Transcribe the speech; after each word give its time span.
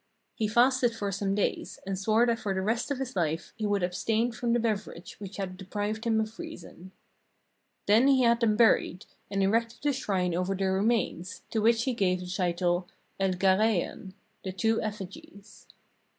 He 0.33 0.47
fasted 0.47 0.95
for 0.95 1.11
some 1.11 1.35
days, 1.35 1.79
and 1.85 1.95
swore 1.95 2.25
that 2.25 2.39
for 2.39 2.55
the 2.55 2.63
rest 2.63 2.89
of 2.89 2.97
his 2.97 3.15
life 3.15 3.53
he 3.55 3.67
would 3.67 3.83
abstain 3.83 4.31
from 4.31 4.51
the 4.53 4.59
beverage 4.59 5.13
which 5.19 5.37
had 5.37 5.57
de 5.57 5.63
prived 5.65 6.05
him 6.05 6.19
of 6.19 6.39
reason. 6.39 6.91
Then 7.85 8.07
he 8.07 8.23
had 8.23 8.39
them 8.39 8.55
buried, 8.57 9.05
and 9.29 9.41
509 9.41 9.41
ARABIA 9.43 9.49
erected 9.51 9.85
a 9.85 9.93
shrine 9.93 10.33
over 10.33 10.55
their 10.55 10.73
remains, 10.73 11.43
to 11.51 11.59
which 11.61 11.83
he 11.83 11.93
gave 11.93 12.19
the 12.21 12.25
title,' 12.25 12.87
El 13.19 13.33
Ghareiain' 13.33 14.13
(The 14.43 14.51
Two 14.53 14.81
Effigies) 14.81 15.67